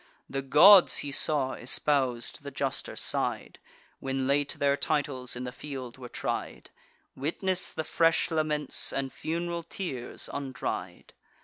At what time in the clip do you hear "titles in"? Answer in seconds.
4.75-5.43